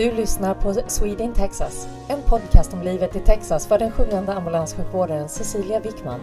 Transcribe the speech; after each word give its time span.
Du 0.00 0.10
lyssnar 0.14 0.54
på 0.54 0.74
Sweden 0.88 1.34
Texas, 1.34 1.88
en 2.08 2.22
podcast 2.22 2.72
om 2.72 2.82
livet 2.82 3.16
i 3.16 3.20
Texas 3.20 3.66
för 3.66 3.78
den 3.78 3.90
sjungande 3.90 4.32
ambulanssjukvårdaren 4.34 5.28
Cecilia 5.28 5.80
Wickman. 5.80 6.20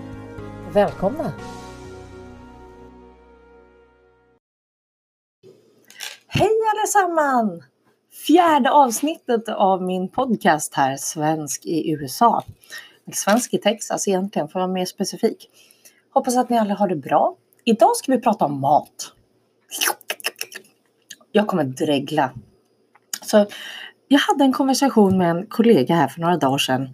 Välkomna! 0.73 1.33
Hej 6.27 6.49
allesammans! 6.73 7.63
Fjärde 8.27 8.71
avsnittet 8.71 9.49
av 9.49 9.83
min 9.83 10.09
podcast 10.09 10.73
här, 10.73 10.97
Svensk 10.97 11.65
i 11.65 11.91
USA. 11.91 12.43
Svensk 13.13 13.53
i 13.53 13.57
Texas 13.57 14.07
egentligen, 14.07 14.47
för 14.47 14.59
att 14.59 14.63
vara 14.63 14.73
mer 14.73 14.85
specifik. 14.85 15.49
Hoppas 16.13 16.37
att 16.37 16.49
ni 16.49 16.57
alla 16.57 16.73
har 16.73 16.87
det 16.87 16.95
bra. 16.95 17.35
Idag 17.63 17.95
ska 17.95 18.11
vi 18.11 18.21
prata 18.21 18.45
om 18.45 18.59
mat. 18.59 19.13
Jag 21.31 21.47
kommer 21.47 21.63
dregla 21.63 22.31
så 23.27 23.47
jag 24.07 24.19
hade 24.19 24.43
en 24.43 24.53
konversation 24.53 25.17
med 25.17 25.29
en 25.29 25.45
kollega 25.45 25.95
här 25.95 26.07
för 26.07 26.21
några 26.21 26.37
dagar 26.37 26.57
sedan 26.57 26.89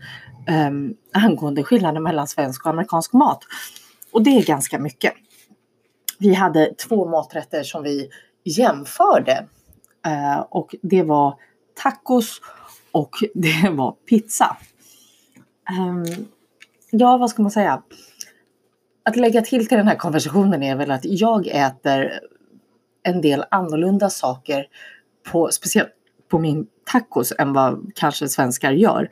um, 0.67 0.95
angående 1.13 1.63
skillnaden 1.63 2.03
mellan 2.03 2.27
svensk 2.27 2.65
och 2.65 2.71
amerikansk 2.71 3.13
mat. 3.13 3.39
Och 4.11 4.23
det 4.23 4.29
är 4.29 4.45
ganska 4.45 4.79
mycket. 4.79 5.13
Vi 6.19 6.33
hade 6.33 6.73
två 6.73 7.09
maträtter 7.09 7.63
som 7.63 7.83
vi 7.83 8.09
jämförde 8.43 9.45
uh, 10.07 10.39
och 10.39 10.75
det 10.81 11.03
var 11.03 11.39
tacos 11.75 12.41
och 12.91 13.15
det 13.33 13.69
var 13.69 13.91
pizza. 13.91 14.57
Um, 15.79 16.27
ja, 16.91 17.17
vad 17.17 17.29
ska 17.29 17.41
man 17.41 17.51
säga? 17.51 17.83
Att 19.03 19.15
lägga 19.15 19.41
till 19.41 19.67
till 19.67 19.77
den 19.77 19.87
här 19.87 19.95
konversationen 19.95 20.63
är 20.63 20.75
väl 20.75 20.91
att 20.91 21.05
jag 21.05 21.47
äter 21.47 22.19
en 23.03 23.21
del 23.21 23.45
annorlunda 23.51 24.09
saker 24.09 24.67
på 25.31 25.49
speciellt 25.51 25.93
på 26.33 26.39
min 26.39 26.67
tacos 26.85 27.33
än 27.39 27.53
vad 27.53 27.91
kanske 27.95 28.27
svenskar 28.27 28.71
gör. 28.71 29.09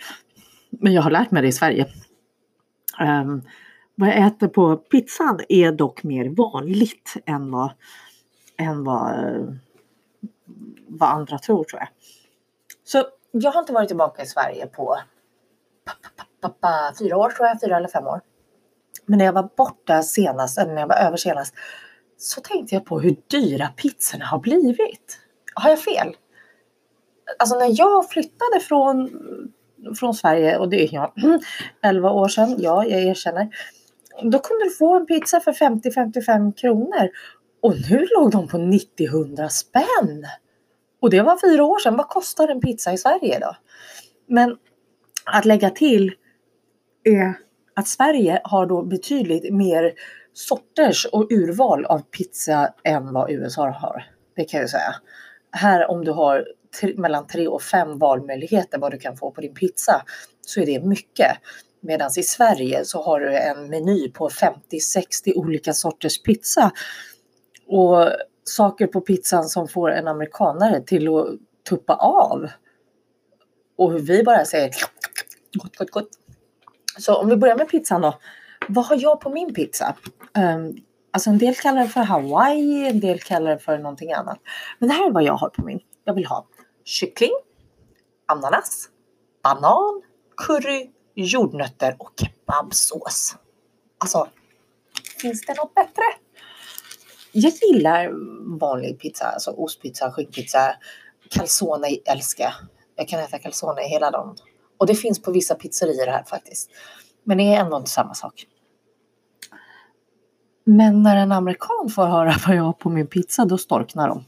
Men 0.69 0.94
jag 0.94 1.02
har 1.02 1.11
lärt 1.11 1.31
mig 1.31 1.41
det 1.41 1.47
i 1.47 1.52
Sverige. 1.52 1.88
Um, 3.02 3.41
vad 3.95 4.09
jag 4.09 4.28
äter 4.28 4.47
på 4.47 4.78
pizzan 4.78 5.39
är 5.50 5.72
dock 5.72 6.03
mer 6.03 6.30
vanligt 6.30 7.13
än 7.25 7.52
vad, 7.52 7.72
än 8.58 8.83
vad, 8.83 9.59
vad 10.88 11.09
andra 11.09 11.39
tror 11.39 11.63
tror 11.63 11.80
jag. 11.80 11.89
Så 12.83 13.03
jag 13.31 13.52
har 13.52 13.59
inte 13.59 13.73
varit 13.73 13.88
tillbaka 13.88 14.23
i 14.23 14.25
Sverige 14.25 14.67
på 14.67 14.97
fyra 17.00 17.17
år 17.17 17.30
tror 17.30 17.47
jag, 17.47 17.61
fyra 17.61 17.78
eller 17.78 17.88
fem 17.88 18.08
år. 18.08 18.22
Men 19.06 19.17
när 19.17 19.25
jag 19.25 19.33
var 19.33 19.50
borta 19.58 20.03
senast, 20.03 20.58
eller 20.58 20.73
när 20.73 20.81
jag 20.81 20.88
var 20.88 20.95
över 20.95 21.17
senast, 21.17 21.53
så 22.17 22.41
tänkte 22.41 22.75
jag 22.75 22.85
på 22.85 23.00
hur 23.00 23.16
dyra 23.28 23.67
pizzorna 23.67 24.25
har 24.25 24.39
blivit. 24.39 25.19
Har 25.53 25.69
jag 25.69 25.80
fel? 25.80 26.16
Alltså 27.39 27.59
när 27.59 27.79
jag 27.79 28.09
flyttade 28.09 28.59
från, 28.59 29.09
från 29.99 30.13
Sverige 30.13 30.57
och 30.57 30.69
det 30.69 30.83
är 30.83 30.93
jag 30.93 31.13
11 31.83 32.11
år 32.11 32.27
sedan, 32.27 32.55
ja 32.59 32.85
jag 32.85 33.03
erkänner. 33.03 33.49
Då 34.23 34.39
kunde 34.39 34.65
du 34.65 34.69
få 34.69 34.95
en 34.95 35.05
pizza 35.05 35.39
för 35.39 35.51
50-55 35.51 36.53
kronor 36.53 37.09
och 37.61 37.75
nu 37.89 38.07
låg 38.17 38.31
de 38.31 38.47
på 38.47 38.57
90-100 38.57 39.47
spänn. 39.47 40.25
Och 41.01 41.09
det 41.09 41.21
var 41.21 41.38
fyra 41.49 41.63
år 41.63 41.79
sedan. 41.79 41.95
Vad 41.95 42.07
kostar 42.07 42.47
en 42.47 42.61
pizza 42.61 42.93
i 42.93 42.97
Sverige 42.97 43.39
då? 43.39 43.56
Men 44.27 44.57
att 45.25 45.45
lägga 45.45 45.69
till 45.69 46.13
är 47.03 47.33
att 47.75 47.88
Sverige 47.88 48.41
har 48.44 48.66
då 48.66 48.83
betydligt 48.83 49.53
mer 49.53 49.94
sorters 50.33 51.06
och 51.06 51.31
urval 51.31 51.85
av 51.85 52.00
pizza 52.00 52.73
än 52.83 53.13
vad 53.13 53.31
USA 53.31 53.69
har. 53.69 54.06
Det 54.35 54.44
kan 54.44 54.59
jag 54.59 54.69
säga. 54.69 54.95
Här 55.51 55.91
om 55.91 56.06
du 56.06 56.11
har 56.11 56.45
mellan 56.95 57.27
tre 57.27 57.47
och 57.47 57.61
fem 57.61 57.99
valmöjligheter 57.99 58.79
vad 58.79 58.91
du 58.91 58.97
kan 58.97 59.17
få 59.17 59.31
på 59.31 59.41
din 59.41 59.53
pizza 59.53 60.05
så 60.41 60.59
är 60.59 60.65
det 60.65 60.83
mycket. 60.83 61.37
Medan 61.81 62.09
i 62.17 62.23
Sverige 62.23 62.85
så 62.85 63.01
har 63.01 63.19
du 63.19 63.37
en 63.37 63.69
meny 63.69 64.11
på 64.11 64.29
50-60 64.29 65.35
olika 65.35 65.73
sorters 65.73 66.21
pizza. 66.21 66.71
Och 67.67 68.11
saker 68.43 68.87
på 68.87 69.01
pizzan 69.01 69.43
som 69.43 69.67
får 69.67 69.91
en 69.91 70.07
amerikanare 70.07 70.81
till 70.81 71.07
att 71.07 71.25
tuppa 71.69 71.93
av. 71.95 72.47
Och 73.77 73.91
hur 73.91 73.99
vi 73.99 74.23
bara 74.23 74.45
säger 74.45 74.71
gott, 75.53 75.75
gott, 75.75 75.91
gott. 75.91 76.09
Så 76.99 77.15
om 77.15 77.29
vi 77.29 77.35
börjar 77.35 77.57
med 77.57 77.69
pizzan 77.69 78.01
då. 78.01 78.19
Vad 78.67 78.85
har 78.85 78.97
jag 79.01 79.21
på 79.21 79.29
min 79.29 79.53
pizza? 79.53 79.95
Um, 80.38 80.77
alltså 81.11 81.29
en 81.29 81.38
del 81.38 81.55
kallar 81.55 81.81
det 81.81 81.89
för 81.89 82.01
Hawaii, 82.01 82.88
en 82.88 82.99
del 82.99 83.19
kallar 83.19 83.51
det 83.51 83.59
för 83.59 83.77
någonting 83.77 84.11
annat. 84.11 84.39
Men 84.79 84.89
det 84.89 84.95
här 84.95 85.07
är 85.07 85.11
vad 85.11 85.23
jag 85.23 85.33
har 85.33 85.49
på 85.49 85.65
min. 85.65 85.79
Jag 86.03 86.13
vill 86.13 86.25
ha 86.25 86.47
kyckling, 86.86 87.31
ananas, 88.25 88.90
banan, 89.44 90.02
curry, 90.38 90.90
jordnötter 91.16 91.96
och 92.00 92.12
kebabsås. 92.16 93.36
Alltså, 93.97 94.28
finns 95.22 95.46
det 95.46 95.53
något 95.53 95.75
bättre? 95.75 96.03
Jag 97.31 97.53
gillar 97.62 98.12
vanlig 98.59 99.00
pizza, 99.00 99.25
alltså 99.25 99.52
ostpizza, 99.52 100.12
skinkpizza, 100.12 100.75
calzone 101.30 101.88
älskar 102.06 102.44
jag. 102.44 102.53
Jag 102.96 103.08
kan 103.08 103.19
äta 103.19 103.40
calzone 103.40 103.81
hela 103.81 104.12
dagen. 104.12 104.36
Och 104.78 104.88
det 104.88 104.96
finns 104.96 105.22
på 105.22 105.31
vissa 105.31 105.56
pizzerior 105.56 106.08
här 106.08 106.24
faktiskt. 106.24 106.69
Men 107.24 107.38
det 107.38 107.44
är 107.44 107.59
ändå 107.59 107.78
inte 107.78 107.90
samma 107.90 108.13
sak. 108.13 108.46
Men 110.63 111.03
när 111.03 111.16
en 111.16 111.31
amerikan 111.31 111.90
får 111.96 112.06
höra 112.06 112.36
vad 112.48 112.56
jag 112.56 112.63
har 112.63 112.74
på 112.74 112.90
min 112.90 113.08
pizza, 113.08 113.46
då 113.46 113.58
storknar 113.58 114.08
de. 114.08 114.24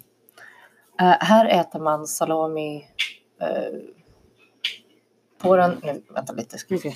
Eh, 1.04 1.18
här 1.20 1.46
äter 1.46 1.80
man 1.80 2.08
salami 2.08 2.86
uh, 3.42 3.80
på 5.42 5.56
den... 5.56 5.82
Nu, 5.84 6.04
vänta 6.10 6.34
lite, 6.34 6.58
ska 6.58 6.76
vi 6.76 6.82
se. 6.82 6.94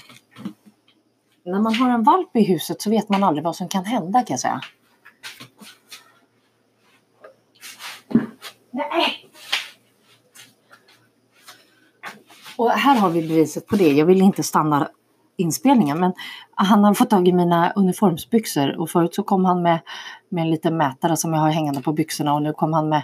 När 1.45 1.59
man 1.59 1.75
har 1.75 1.89
en 1.89 2.03
valp 2.03 2.35
i 2.35 2.43
huset 2.43 2.81
så 2.81 2.89
vet 2.89 3.09
man 3.09 3.23
aldrig 3.23 3.43
vad 3.43 3.55
som 3.55 3.67
kan 3.67 3.85
hända 3.85 4.19
kan 4.19 4.33
jag 4.33 4.39
säga. 4.39 4.61
Nej! 8.71 9.29
Och 12.57 12.71
här 12.71 12.95
har 12.95 13.09
vi 13.09 13.27
beviset 13.27 13.67
på 13.67 13.75
det. 13.75 13.91
Jag 13.91 14.05
vill 14.05 14.21
inte 14.21 14.43
stanna 14.43 14.89
inspelningen 15.37 15.99
men 15.99 16.13
han 16.55 16.83
har 16.83 16.93
fått 16.93 17.09
tag 17.09 17.27
i 17.27 17.33
mina 17.33 17.71
uniformsbyxor 17.71 18.79
och 18.79 18.89
förut 18.89 19.15
så 19.15 19.23
kom 19.23 19.45
han 19.45 19.61
med, 19.61 19.79
med 20.29 20.41
en 20.41 20.51
liten 20.51 20.77
mätare 20.77 21.17
som 21.17 21.33
jag 21.33 21.39
har 21.39 21.49
hängande 21.49 21.81
på 21.81 21.93
byxorna 21.93 22.33
och 22.33 22.41
nu 22.41 22.53
kom 22.53 22.73
han 22.73 22.89
med 22.89 23.01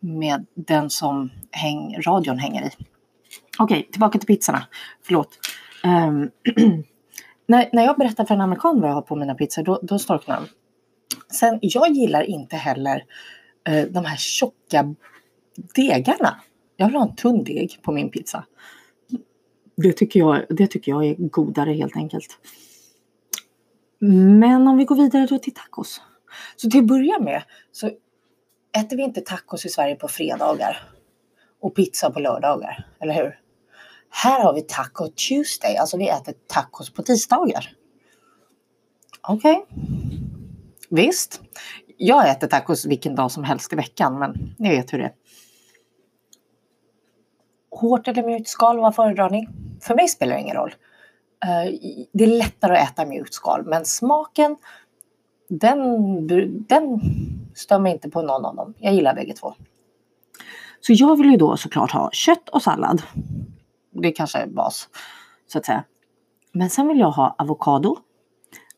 med 0.00 0.46
den 0.54 0.90
som 0.90 1.30
häng, 1.50 1.96
radion 2.06 2.38
hänger 2.38 2.62
i. 2.62 2.70
Okej, 3.58 3.78
okay, 3.78 3.90
tillbaka 3.90 4.18
till 4.18 4.26
pizzorna. 4.26 4.66
Förlåt. 5.02 5.38
Um, 5.84 6.30
när, 7.46 7.70
när 7.72 7.84
jag 7.84 7.96
berättar 7.96 8.24
för 8.24 8.34
en 8.34 8.40
amerikan 8.40 8.80
vad 8.80 8.90
jag 8.90 8.94
har 8.94 9.02
på 9.02 9.16
mina 9.16 9.34
pizzor, 9.34 9.62
då, 9.62 9.80
då 9.82 9.98
storknar 9.98 10.36
de. 10.36 10.46
Sen, 11.34 11.58
jag 11.62 11.90
gillar 11.90 12.22
inte 12.22 12.56
heller 12.56 13.04
uh, 13.68 13.84
de 13.84 14.04
här 14.04 14.16
tjocka 14.16 14.94
degarna. 15.74 16.40
Jag 16.76 16.86
vill 16.86 16.96
ha 16.96 17.02
en 17.02 17.16
tunn 17.16 17.44
deg 17.44 17.78
på 17.82 17.92
min 17.92 18.10
pizza. 18.10 18.44
Det 19.76 19.92
tycker 19.92 20.20
jag, 20.20 20.44
det 20.48 20.66
tycker 20.66 20.92
jag 20.92 21.06
är 21.06 21.14
godare 21.14 21.72
helt 21.72 21.96
enkelt. 21.96 22.38
Men 24.38 24.68
om 24.68 24.76
vi 24.76 24.84
går 24.84 24.96
vidare 24.96 25.26
då 25.26 25.38
till 25.38 25.54
tacos. 25.54 26.00
Så 26.56 26.70
till 26.70 26.80
att 26.80 26.86
börja 26.86 27.18
med 27.20 27.42
så 27.72 27.86
äter 28.78 28.96
vi 28.96 29.02
inte 29.02 29.20
tacos 29.20 29.66
i 29.66 29.68
Sverige 29.68 29.94
på 29.94 30.08
fredagar 30.08 30.90
och 31.60 31.74
pizza 31.74 32.10
på 32.10 32.20
lördagar, 32.20 32.86
eller 33.00 33.14
hur? 33.14 33.40
Här 34.10 34.42
har 34.42 34.54
vi 34.54 34.62
Taco 34.62 35.08
Tuesday, 35.08 35.76
alltså 35.76 35.96
vi 35.96 36.08
äter 36.08 36.34
tacos 36.46 36.90
på 36.90 37.02
tisdagar. 37.02 37.72
Okej. 39.28 39.56
Okay. 39.56 39.86
Visst, 40.90 41.40
jag 41.96 42.30
äter 42.30 42.46
tacos 42.46 42.86
vilken 42.86 43.14
dag 43.14 43.30
som 43.30 43.44
helst 43.44 43.72
i 43.72 43.76
veckan, 43.76 44.18
men 44.18 44.54
ni 44.58 44.68
vet 44.68 44.92
hur 44.92 44.98
det 44.98 45.04
är. 45.04 45.12
Hårt 47.80 48.08
eller 48.08 48.22
mjukt 48.22 48.48
skal, 48.48 48.78
vad 48.78 48.94
föredrar 48.94 49.30
ni? 49.30 49.48
För 49.80 49.94
mig 49.94 50.08
spelar 50.08 50.34
det 50.34 50.40
ingen 50.40 50.56
roll. 50.56 50.74
Eh, 51.44 51.78
det 52.12 52.24
är 52.24 52.38
lättare 52.38 52.76
att 52.76 52.90
äta 52.90 53.06
mjukt 53.06 53.34
skal, 53.34 53.64
men 53.64 53.84
smaken, 53.84 54.56
den, 55.48 56.26
den 56.68 57.00
Stör 57.56 57.78
mig 57.78 57.92
inte 57.92 58.10
på 58.10 58.22
någon 58.22 58.44
av 58.44 58.56
dem. 58.56 58.74
Jag 58.78 58.94
gillar 58.94 59.14
bägge 59.14 59.34
två. 59.34 59.54
Så 60.80 60.92
jag 60.92 61.16
vill 61.18 61.30
ju 61.30 61.36
då 61.36 61.56
såklart 61.56 61.90
ha 61.90 62.10
kött 62.12 62.48
och 62.48 62.62
sallad. 62.62 63.02
Det 63.90 64.12
kanske 64.12 64.38
är 64.38 64.46
bas, 64.46 64.88
så 65.46 65.58
att 65.58 65.66
säga. 65.66 65.84
Men 66.52 66.70
sen 66.70 66.88
vill 66.88 66.98
jag 66.98 67.10
ha 67.10 67.34
avokado, 67.38 67.96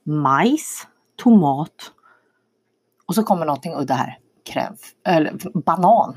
majs, 0.02 0.86
tomat 1.16 1.92
och 3.06 3.14
så 3.14 3.22
kommer 3.22 3.46
någonting 3.46 3.74
udda 3.74 3.94
här. 3.94 4.18
Crème, 4.44 4.76
eller 5.06 5.58
banan 5.58 6.16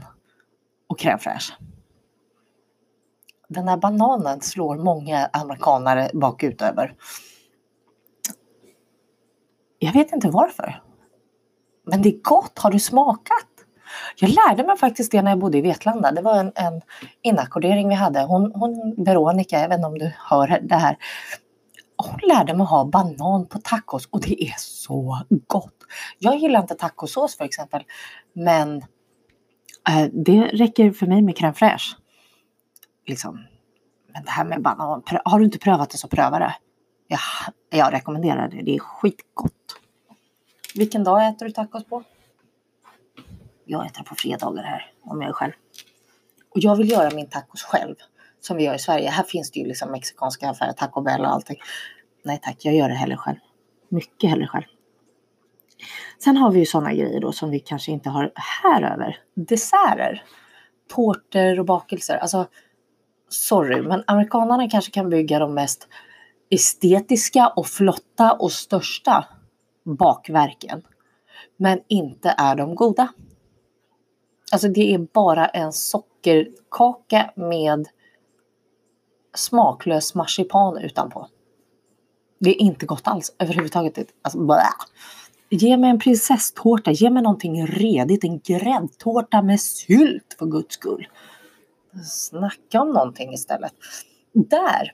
och 0.88 1.00
crème 1.00 1.18
fraîche. 1.18 1.54
Den 3.53 3.68
här 3.68 3.77
bananen 3.77 4.42
slår 4.42 4.77
många 4.77 5.30
amerikanare 5.33 6.12
bakut 6.13 6.62
över. 6.62 6.95
Jag 9.80 9.94
vet 9.94 10.12
inte 10.12 10.30
varför. 10.30 10.81
Men 11.86 12.01
det 12.01 12.09
är 12.09 12.21
gott, 12.21 12.59
har 12.59 12.71
du 12.71 12.80
smakat? 12.80 13.48
Jag 14.15 14.30
lärde 14.30 14.63
mig 14.63 14.77
faktiskt 14.77 15.12
det 15.12 15.21
när 15.21 15.31
jag 15.31 15.39
bodde 15.39 15.57
i 15.57 15.62
Vetlanda. 15.62 16.12
Det 16.12 16.21
var 16.21 16.39
en, 16.39 16.51
en 16.56 16.81
inackordering 17.21 17.89
vi 17.89 17.95
hade. 17.95 18.21
Hon, 18.21 18.51
hon, 18.56 18.95
Veronica, 18.98 19.59
jag 19.59 19.69
vet 19.69 19.75
inte 19.75 19.88
om 19.88 19.97
du 19.97 20.12
hör 20.18 20.59
det 20.62 20.75
här. 20.75 20.97
Hon 21.97 22.19
lärde 22.30 22.54
mig 22.54 22.63
att 22.63 22.69
ha 22.69 22.86
banan 22.86 23.47
på 23.47 23.59
tacos 23.59 24.07
och 24.12 24.21
det 24.21 24.44
är 24.44 24.56
så 24.57 25.21
gott. 25.47 25.75
Jag 26.19 26.38
gillar 26.38 26.62
inte 26.62 26.75
tacosås 26.75 27.38
för 27.38 27.44
exempel. 27.44 27.83
Men 28.33 28.77
eh, 29.89 30.06
det 30.12 30.42
räcker 30.42 30.92
för 30.92 31.07
mig 31.07 31.21
med 31.21 31.36
crème 31.36 31.54
fraîche. 31.54 32.00
Liksom. 33.07 33.45
Men 34.13 34.24
det 34.24 34.30
här 34.30 34.45
med 34.45 34.62
banan, 34.62 35.03
har 35.25 35.39
du 35.39 35.45
inte 35.45 35.59
prövat 35.59 35.89
det 35.89 35.98
så 35.98 36.07
pröva 36.07 36.39
det. 36.39 36.56
Ja, 37.07 37.19
jag 37.69 37.94
rekommenderar 37.94 38.48
det, 38.48 38.62
det 38.62 38.75
är 38.75 38.80
skitgott. 38.80 39.53
Vilken 40.75 41.03
dag 41.03 41.27
äter 41.27 41.45
du 41.45 41.51
tacos 41.51 41.86
på? 41.86 42.03
Jag 43.65 43.86
äter 43.86 44.03
på 44.03 44.15
fredagar 44.15 44.63
här 44.63 44.92
om 45.03 45.21
jag 45.21 45.30
är 45.30 45.33
själv. 45.33 45.51
Och 46.50 46.59
jag 46.59 46.75
vill 46.75 46.92
göra 46.92 47.15
min 47.15 47.30
tacos 47.30 47.63
själv 47.63 47.95
som 48.39 48.57
vi 48.57 48.63
gör 48.63 48.75
i 48.75 48.80
Sverige. 48.80 49.09
Här 49.09 49.24
finns 49.24 49.51
det 49.51 49.59
ju 49.59 49.68
liksom 49.68 49.92
mexikanska 49.92 50.50
affärer, 50.50 50.74
Taco 50.74 51.01
Bell 51.01 51.21
och 51.21 51.31
allting. 51.31 51.57
Nej 52.24 52.39
tack, 52.44 52.57
jag 52.59 52.75
gör 52.75 52.89
det 52.89 52.95
hellre 52.95 53.18
själv. 53.18 53.38
Mycket 53.89 54.30
hellre 54.30 54.47
själv. 54.47 54.63
Sen 56.24 56.38
har 56.38 56.51
vi 56.51 56.59
ju 56.59 56.65
sådana 56.65 56.94
grejer 56.94 57.19
då 57.19 57.31
som 57.31 57.50
vi 57.50 57.59
kanske 57.59 57.92
inte 57.92 58.09
har 58.09 58.31
här 58.36 58.94
över. 58.94 59.18
Desserter. 59.36 60.24
Tårtor 60.89 61.59
och 61.59 61.65
bakelser. 61.65 62.18
Alltså, 62.18 62.47
sorry, 63.33 63.81
men 63.81 64.04
amerikanerna 64.07 64.69
kanske 64.69 64.92
kan 64.92 65.10
bygga 65.10 65.39
de 65.39 65.54
mest 65.54 65.88
estetiska 66.50 67.48
och 67.48 67.68
flotta 67.68 68.31
och 68.31 68.51
största 68.51 69.25
bakverken. 69.83 70.81
Men 71.57 71.80
inte 71.88 72.36
är 72.38 72.56
de 72.56 72.75
goda. 72.75 73.07
Alltså 74.51 74.68
det 74.68 74.94
är 74.94 75.07
bara 75.13 75.48
en 75.48 75.74
sockerkaka 75.74 77.31
med 77.36 77.88
smaklös 79.36 80.16
marsipan 80.16 80.78
utanpå. 80.78 81.28
Det 82.39 82.50
är 82.50 82.62
inte 82.62 82.86
gott 82.86 83.07
alls 83.07 83.36
överhuvudtaget. 83.39 83.98
Alltså, 84.22 84.39
blä. 84.39 84.63
Ge 85.50 85.78
mig 85.78 85.89
en 85.89 86.00
prinsesstårta, 86.00 86.92
ge 86.92 87.10
mig 87.10 87.24
någonting 87.24 87.68
redigt, 87.68 88.24
en 88.24 88.39
gräddtårta 88.39 89.42
med 89.42 89.62
sylt 89.62 90.36
för 90.39 90.45
guds 90.45 90.75
skull. 90.75 91.07
Snacka 92.06 92.82
om 92.82 92.92
någonting 92.92 93.34
istället. 93.34 93.74
Där, 94.34 94.94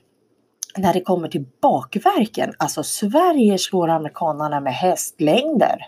när 0.76 0.92
det 0.92 1.00
kommer 1.00 1.28
till 1.28 1.46
bakverken, 1.62 2.52
alltså 2.58 2.82
Sverige 2.82 3.58
slår 3.58 3.88
amerikanerna 3.88 4.60
med 4.60 4.74
hästlängder. 4.74 5.86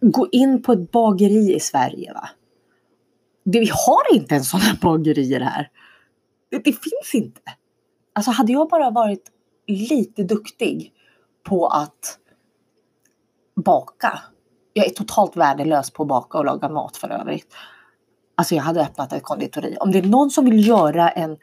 Gå 0.00 0.28
in 0.32 0.62
på 0.62 0.72
ett 0.72 0.90
bageri 0.90 1.54
i 1.54 1.60
Sverige 1.60 2.12
va. 2.12 2.28
Vi 3.44 3.70
har 3.72 4.16
inte 4.16 4.34
ens 4.34 4.50
sådana 4.50 4.78
bagerier 4.82 5.40
här. 5.40 5.70
Det, 6.50 6.58
det 6.58 6.72
finns 6.72 7.14
inte. 7.14 7.40
Alltså 8.12 8.30
hade 8.30 8.52
jag 8.52 8.68
bara 8.68 8.90
varit 8.90 9.30
lite 9.66 10.22
duktig 10.22 10.92
på 11.42 11.66
att 11.66 12.18
baka. 13.56 14.18
Jag 14.72 14.86
är 14.86 14.90
totalt 14.90 15.36
värdelös 15.36 15.90
på 15.90 16.02
att 16.02 16.08
baka 16.08 16.38
och 16.38 16.44
laga 16.44 16.68
mat 16.68 16.96
för 16.96 17.08
övrigt. 17.08 17.54
Alltså 18.34 18.54
jag 18.54 18.62
hade 18.62 18.80
öppnat 18.80 19.12
ett 19.12 19.22
konditori. 19.22 19.76
Om 19.80 19.92
det 19.92 19.98
är 19.98 20.02
någon 20.02 20.30
som 20.30 20.44
vill 20.44 20.68
göra 20.68 21.10
en, 21.10 21.36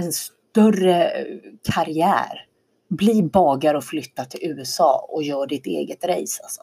en 0.00 0.12
större 0.12 1.10
eh, 1.10 1.36
karriär, 1.62 2.46
bli 2.88 3.22
bagare 3.22 3.76
och 3.76 3.84
flytta 3.84 4.24
till 4.24 4.40
USA 4.42 5.08
och 5.08 5.22
gör 5.22 5.46
ditt 5.46 5.66
eget 5.66 6.04
race. 6.04 6.42
Alltså. 6.42 6.62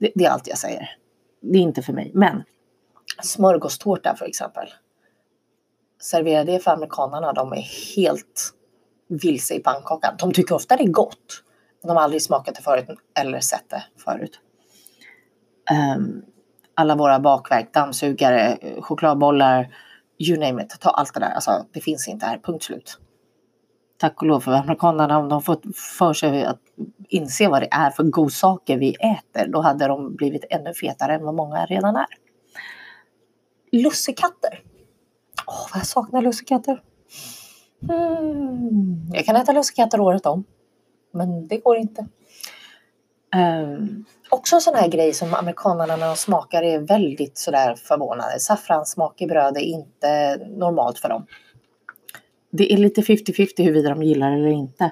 Det, 0.00 0.12
det 0.14 0.24
är 0.24 0.30
allt 0.30 0.48
jag 0.48 0.58
säger. 0.58 0.96
Det 1.40 1.58
är 1.58 1.62
inte 1.62 1.82
för 1.82 1.92
mig. 1.92 2.10
Men 2.14 2.42
smörgåstårta 3.22 4.16
för 4.16 4.26
exempel. 4.26 4.68
Servera 6.02 6.44
det 6.44 6.60
för 6.60 6.70
amerikanerna, 6.70 7.32
de 7.32 7.52
är 7.52 7.96
helt 7.96 8.54
vilse 9.08 9.54
i 9.54 9.60
pannkakan. 9.60 10.14
De 10.18 10.32
tycker 10.32 10.54
ofta 10.54 10.76
det 10.76 10.82
är 10.82 10.88
gott. 10.88 11.42
De 11.82 11.90
har 11.90 12.02
aldrig 12.02 12.22
smakat 12.22 12.54
det 12.54 12.62
förut 12.62 12.88
eller 13.18 13.40
sett 13.40 13.70
det 13.70 13.84
förut. 14.04 14.40
Um, 15.96 16.24
alla 16.74 16.96
våra 16.96 17.20
bakverk, 17.20 17.74
dammsugare, 17.74 18.58
chokladbollar, 18.80 19.74
you 20.18 20.38
name 20.38 20.62
it. 20.62 20.80
Ta 20.80 20.90
allt 20.90 21.14
det 21.14 21.20
där. 21.20 21.30
Alltså, 21.30 21.66
det 21.72 21.80
finns 21.80 22.08
inte 22.08 22.26
här, 22.26 22.38
punkt 22.38 22.64
slut. 22.64 22.98
Tack 23.98 24.22
och 24.22 24.28
lov 24.28 24.40
för 24.40 24.52
amerikanerna, 24.52 25.18
om 25.18 25.28
de 25.28 25.42
fått 25.42 25.62
för 25.98 26.12
sig 26.12 26.44
att 26.44 26.60
inse 27.08 27.48
vad 27.48 27.62
det 27.62 27.68
är 27.70 27.90
för 27.90 28.02
godsaker 28.02 28.78
vi 28.78 28.94
äter, 28.94 29.48
då 29.48 29.60
hade 29.60 29.86
de 29.86 30.16
blivit 30.16 30.44
ännu 30.50 30.74
fetare 30.74 31.14
än 31.14 31.24
vad 31.24 31.34
många 31.34 31.66
redan 31.66 31.96
är. 31.96 32.06
Lussekatter. 33.72 34.62
Åh, 35.46 35.68
vad 35.72 35.80
jag 35.80 35.86
saknar 35.86 36.22
lussekatter. 36.22 36.82
Mm. 37.88 39.10
Jag 39.12 39.24
kan 39.26 39.36
äta 39.36 39.52
lussekatter 39.52 40.00
året 40.00 40.26
om. 40.26 40.44
Men 41.12 41.48
det 41.48 41.58
går 41.58 41.76
inte. 41.76 42.06
Um, 43.36 44.04
också 44.34 44.54
en 44.54 44.60
sån 44.60 44.74
här 44.74 44.88
grej 44.88 45.12
som 45.12 45.34
amerikanerna 45.34 45.96
när 45.96 46.06
de 46.06 46.16
smakar 46.16 46.62
är 46.62 46.78
väldigt 46.78 47.38
sådär 47.38 47.74
förvånade. 47.74 48.40
Saffranssmak 48.40 49.20
i 49.22 49.26
bröd 49.26 49.56
är 49.56 49.60
inte 49.60 50.36
normalt 50.56 50.98
för 50.98 51.08
dem. 51.08 51.26
Det 52.50 52.72
är 52.72 52.76
lite 52.76 53.00
50-50 53.00 53.48
huruvida 53.56 53.90
de 53.90 54.02
gillar 54.02 54.30
det 54.30 54.36
eller 54.36 54.48
inte. 54.48 54.90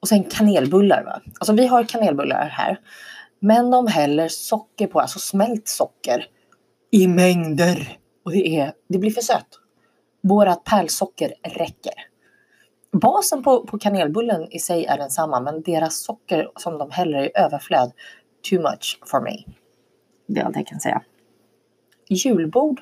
Och 0.00 0.08
sen 0.08 0.24
kanelbullar. 0.24 1.04
Va? 1.04 1.20
Alltså 1.40 1.52
vi 1.52 1.66
har 1.66 1.84
kanelbullar 1.84 2.48
här. 2.48 2.80
Men 3.40 3.70
de 3.70 3.86
häller 3.86 4.28
socker 4.28 4.86
på, 4.86 5.00
alltså 5.00 5.18
smält 5.18 5.68
socker 5.68 6.26
i 6.90 7.08
mängder. 7.08 7.98
Och 8.24 8.30
det, 8.32 8.58
är, 8.58 8.72
det 8.88 8.98
blir 8.98 9.10
för 9.10 9.20
sött. 9.20 9.48
Vårat 10.22 10.64
pärlsocker 10.64 11.34
räcker. 11.42 11.94
Basen 12.92 13.42
på, 13.42 13.66
på 13.66 13.78
kanelbullen 13.78 14.52
i 14.52 14.58
sig 14.58 14.84
är 14.84 14.98
densamma 14.98 15.40
men 15.40 15.62
deras 15.62 16.04
socker 16.04 16.50
som 16.56 16.78
de 16.78 16.90
häller 16.90 17.24
i 17.24 17.30
överflöd, 17.34 17.92
too 18.50 18.60
much 18.62 18.98
for 19.06 19.20
me. 19.20 19.44
Det 20.26 20.40
är 20.40 20.44
allt 20.44 20.56
jag 20.56 20.66
kan 20.66 20.80
säga. 20.80 21.02
Julbord. 22.08 22.80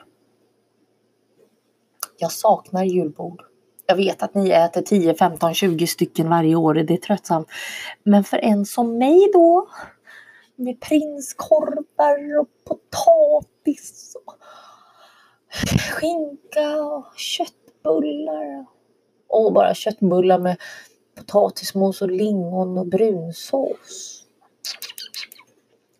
Jag 2.18 2.32
saknar 2.32 2.84
julbord. 2.84 3.42
Jag 3.86 3.96
vet 3.96 4.22
att 4.22 4.34
ni 4.34 4.50
äter 4.50 4.82
10, 4.82 5.14
15, 5.14 5.54
20 5.54 5.86
stycken 5.86 6.28
varje 6.28 6.54
år. 6.54 6.74
Det 6.74 6.94
är 6.94 6.98
tröttsamt. 6.98 7.48
Men 8.02 8.24
för 8.24 8.38
en 8.38 8.66
som 8.66 8.98
mig 8.98 9.30
då. 9.32 9.68
Med 10.56 10.80
prinskorvar 10.80 12.40
och 12.40 12.48
potatis. 12.64 14.16
Och 14.24 14.34
skinka 15.80 16.82
och 16.82 17.06
köttbullar. 17.16 18.66
Och 19.28 19.52
bara 19.52 19.74
köttbullar 19.74 20.38
med 20.38 20.56
potatismos 21.16 22.02
och 22.02 22.10
lingon 22.10 22.78
och 22.78 22.86
brunsås. 22.86 24.23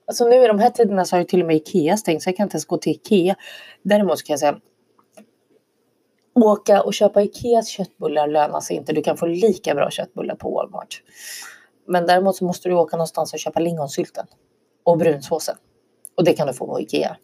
Alltså 0.07 0.29
nu 0.29 0.45
i 0.45 0.47
de 0.47 0.59
här 0.59 0.71
tiderna 0.71 1.05
så 1.05 1.17
har 1.17 1.21
ju 1.21 1.25
till 1.25 1.41
och 1.41 1.47
med 1.47 1.57
Ikea 1.57 1.97
stängt 1.97 2.23
så 2.23 2.29
jag 2.29 2.37
kan 2.37 2.45
inte 2.45 2.55
ens 2.55 2.65
gå 2.65 2.79
till 2.79 2.93
Ikea. 2.93 3.37
Däremot 3.83 4.19
så 4.19 4.25
kan 4.27 4.33
jag 4.33 4.41
säga 4.41 4.61
åka 6.35 6.83
och 6.83 6.95
köpa 6.95 7.23
Ikeas 7.23 7.69
köttbullar 7.69 8.27
lönar 8.27 8.61
sig 8.61 8.77
inte. 8.77 8.93
Du 8.93 9.03
kan 9.03 9.17
få 9.17 9.27
lika 9.27 9.75
bra 9.75 9.91
köttbullar 9.91 10.35
på 10.35 10.51
Walmart. 10.51 11.03
Men 11.87 12.07
däremot 12.07 12.37
så 12.37 12.45
måste 12.45 12.69
du 12.69 12.75
åka 12.75 12.97
någonstans 12.97 13.33
och 13.33 13.39
köpa 13.39 13.61
lingonsylten 13.61 14.27
och 14.83 14.99
brunsåsen. 14.99 15.57
Och 16.17 16.25
det 16.25 16.33
kan 16.33 16.47
du 16.47 16.53
få 16.53 16.67
på 16.67 16.81
Ikea. 16.81 17.17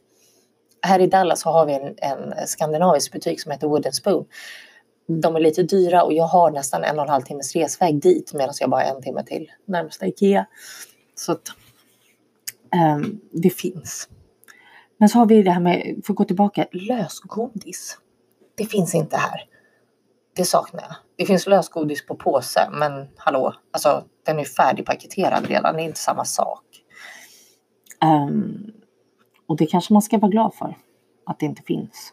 Här 0.82 1.00
i 1.00 1.06
Dallas 1.06 1.40
så 1.40 1.50
har 1.50 1.66
vi 1.66 1.72
en, 1.72 1.94
en 1.98 2.46
skandinavisk 2.46 3.12
butik 3.12 3.40
som 3.40 3.52
heter 3.52 3.66
Wooden 3.66 3.92
Spoon 3.92 4.26
de 5.18 5.36
är 5.36 5.40
lite 5.40 5.62
dyra 5.62 6.02
och 6.02 6.12
jag 6.12 6.24
har 6.24 6.50
nästan 6.50 6.84
en 6.84 6.98
och 6.98 7.04
en 7.04 7.10
halv 7.10 7.22
timmes 7.22 7.56
resväg 7.56 8.02
dit 8.02 8.34
medan 8.34 8.54
jag 8.60 8.70
bara 8.70 8.84
har 8.84 8.96
en 8.96 9.02
timme 9.02 9.24
till 9.24 9.50
närmsta 9.64 10.06
Ikea. 10.06 10.46
Så 11.14 11.32
att 11.32 11.42
Ehm, 12.72 13.20
det 13.32 13.50
finns. 13.50 14.08
Men 14.98 15.08
så 15.08 15.18
har 15.18 15.26
vi 15.26 15.42
det 15.42 15.50
här 15.50 15.60
med, 15.60 16.00
för 16.04 16.12
att 16.12 16.16
gå 16.16 16.24
tillbaka, 16.24 16.66
lösgodis. 16.72 17.98
Det 18.56 18.64
finns 18.64 18.94
inte 18.94 19.16
här. 19.16 19.44
Det 20.36 20.44
saknar 20.44 20.82
jag. 20.82 20.94
Det 21.16 21.26
finns 21.26 21.46
lösgodis 21.46 22.06
på 22.06 22.16
påse, 22.16 22.68
men 22.72 23.08
hallå, 23.16 23.54
alltså 23.70 24.04
den 24.26 24.38
är 24.38 24.44
färdigpaketerad 24.44 25.46
redan. 25.46 25.76
Det 25.76 25.82
är 25.82 25.84
inte 25.84 25.98
samma 25.98 26.24
sak. 26.24 26.64
Um, 28.04 28.72
och 29.46 29.56
det 29.56 29.66
kanske 29.66 29.92
man 29.92 30.02
ska 30.02 30.18
vara 30.18 30.30
glad 30.30 30.54
för, 30.54 30.76
att 31.26 31.38
det 31.38 31.46
inte 31.46 31.62
finns. 31.62 32.12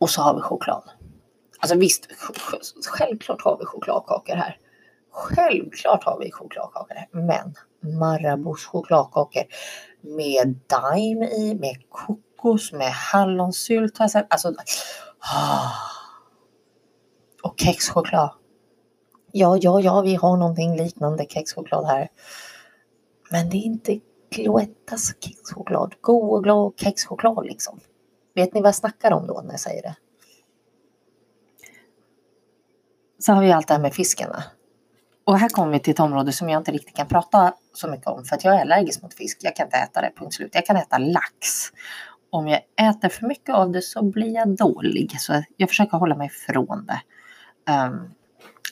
Och 0.00 0.10
så 0.10 0.22
har 0.22 0.34
vi 0.34 0.40
choklad. 0.40 0.90
Alltså 1.58 1.78
visst, 1.78 2.08
självklart 2.86 3.42
har 3.42 3.58
vi 3.58 3.64
chokladkakor 3.64 4.34
här. 4.34 4.58
Självklart 5.10 6.04
har 6.04 6.18
vi 6.18 6.30
chokladkakor 6.30 6.94
här. 6.94 7.08
Men 7.12 7.54
Marabous 7.80 8.64
chokladkakor 8.64 9.44
med 10.00 10.58
daim 10.66 11.22
i, 11.22 11.54
med 11.54 11.76
kokos, 11.88 12.72
med 12.72 12.92
hallonsylt. 12.92 14.00
Alltså, 14.00 14.54
ah. 15.18 15.70
Och 17.42 17.54
kexchoklad. 17.60 18.30
Ja, 19.32 19.58
ja, 19.60 19.80
ja, 19.80 20.00
vi 20.00 20.14
har 20.14 20.36
någonting 20.36 20.76
liknande 20.76 21.26
kexchoklad 21.28 21.86
här. 21.86 22.08
Men 23.30 23.50
det 23.50 23.56
är 23.56 23.64
inte 23.64 24.00
Cloettas 24.30 25.14
kexchoklad. 25.20 25.94
God 26.00 26.30
och 26.30 26.44
glad 26.44 26.72
kexchoklad 26.76 27.46
liksom. 27.46 27.80
Vet 28.34 28.54
ni 28.54 28.60
vad 28.60 28.68
jag 28.68 28.74
snackar 28.74 29.12
om 29.12 29.26
då 29.26 29.40
när 29.40 29.50
jag 29.50 29.60
säger 29.60 29.82
det? 29.82 29.96
Så 33.18 33.32
har 33.32 33.42
vi 33.42 33.52
allt 33.52 33.68
det 33.68 33.74
här 33.74 33.80
med 33.80 33.94
fiskarna. 33.94 34.44
Och 35.30 35.38
här 35.38 35.48
kommer 35.48 35.72
vi 35.72 35.80
till 35.80 35.90
ett 35.90 36.00
område 36.00 36.32
som 36.32 36.48
jag 36.48 36.60
inte 36.60 36.72
riktigt 36.72 36.96
kan 36.96 37.06
prata 37.06 37.54
så 37.74 37.88
mycket 37.88 38.06
om 38.06 38.24
för 38.24 38.36
att 38.36 38.44
jag 38.44 38.56
är 38.56 38.60
allergisk 38.60 39.02
mot 39.02 39.14
fisk. 39.14 39.38
Jag 39.40 39.56
kan 39.56 39.66
inte 39.66 39.76
äta 39.76 40.00
det, 40.00 40.12
punkt 40.16 40.34
slut. 40.34 40.50
Jag 40.54 40.66
kan 40.66 40.76
äta 40.76 40.98
lax. 40.98 41.36
Om 42.30 42.48
jag 42.48 42.60
äter 42.80 43.08
för 43.08 43.26
mycket 43.26 43.54
av 43.54 43.70
det 43.70 43.82
så 43.82 44.02
blir 44.02 44.34
jag 44.34 44.56
dålig. 44.56 45.20
Så 45.20 45.42
jag 45.56 45.68
försöker 45.68 45.98
hålla 45.98 46.16
mig 46.16 46.26
ifrån 46.26 46.86
det. 46.86 47.02
Um, 47.72 48.14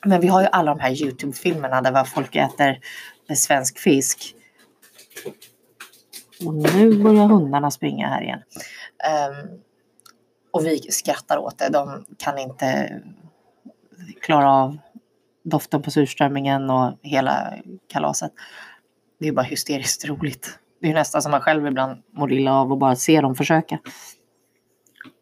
men 0.05 0.21
vi 0.21 0.29
har 0.29 0.41
ju 0.41 0.47
alla 0.53 0.75
de 0.75 0.81
här 0.81 1.03
Youtube-filmerna 1.03 1.81
där 1.81 2.05
folk 2.05 2.37
äter 2.37 2.79
svensk 3.35 3.79
fisk. 3.79 4.35
Och 6.47 6.55
nu 6.55 7.03
börjar 7.03 7.27
hundarna 7.27 7.71
springa 7.71 8.09
här 8.09 8.23
igen. 8.23 8.43
Um, 9.43 9.61
och 10.51 10.67
vi 10.67 10.79
skrattar 10.79 11.37
åt 11.37 11.59
det. 11.59 11.69
De 11.69 12.05
kan 12.19 12.39
inte 12.39 13.01
klara 14.21 14.53
av 14.53 14.79
doften 15.49 15.83
på 15.83 15.91
surströmmingen 15.91 16.71
och 16.71 16.99
hela 17.03 17.55
kalaset. 17.87 18.33
Det 19.21 19.29
är 19.29 19.33
bara 19.33 19.43
hysteriskt 19.43 20.05
roligt. 20.05 20.59
Det 20.81 20.91
är 20.91 20.95
nästan 20.95 21.23
som 21.23 21.31
man 21.31 21.41
själv 21.41 21.67
ibland 21.67 22.03
mår 22.13 22.33
illa 22.33 22.53
av 22.53 22.73
att 22.73 22.79
bara 22.79 22.97
se 22.97 23.21
dem 23.21 23.35
försöka. 23.35 23.79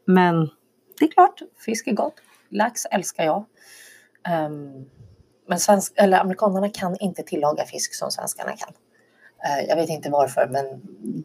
Men 0.06 0.50
det 0.98 1.04
är 1.04 1.10
klart, 1.10 1.42
fisk 1.64 1.86
är 1.86 1.92
gott. 1.92 2.14
Lax 2.50 2.84
älskar 2.84 3.24
jag. 3.24 3.44
Um, 4.46 4.90
men 5.48 5.58
svensk, 5.58 5.92
eller 5.96 6.20
amerikanerna 6.20 6.68
kan 6.68 6.96
inte 7.00 7.22
tillaga 7.22 7.64
fisk 7.64 7.94
som 7.94 8.10
svenskarna 8.10 8.52
kan. 8.56 8.74
Uh, 9.46 9.68
jag 9.68 9.76
vet 9.76 9.90
inte 9.90 10.10
varför, 10.10 10.48
men 10.50 10.64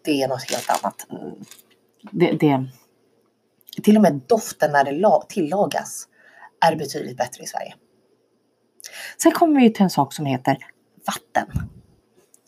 det 0.03 0.22
är 0.22 0.27
något 0.27 0.51
helt 0.51 0.70
annat. 0.70 1.08
Det, 2.12 2.31
det, 2.31 2.65
till 3.84 3.96
och 3.96 4.01
med 4.01 4.22
doften 4.27 4.72
när 4.72 4.84
det 4.84 5.25
tillagas 5.29 6.08
är 6.65 6.75
betydligt 6.75 7.17
bättre 7.17 7.43
i 7.43 7.48
Sverige. 7.48 7.75
Sen 9.17 9.31
kommer 9.31 9.62
vi 9.62 9.74
till 9.74 9.84
en 9.84 9.89
sak 9.89 10.13
som 10.13 10.25
heter 10.25 10.58
vatten. 11.08 11.70